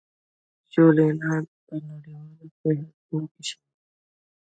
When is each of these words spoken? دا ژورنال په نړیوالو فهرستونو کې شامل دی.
دا 0.65 0.69
ژورنال 0.73 1.43
په 1.65 1.75
نړیوالو 1.89 2.45
فهرستونو 2.59 3.25
کې 3.33 3.41
شامل 3.47 3.73
دی. 3.73 3.81